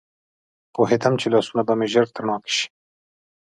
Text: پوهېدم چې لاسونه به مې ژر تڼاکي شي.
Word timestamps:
پوهېدم 0.73 1.13
چې 1.21 1.27
لاسونه 1.33 1.61
به 1.67 1.73
مې 1.79 1.87
ژر 1.93 2.05
تڼاکي 2.15 2.51
شي. 2.57 2.67